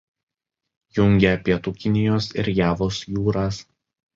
[0.99, 3.65] Jungia Pietų Kinijos ir Javos jūras.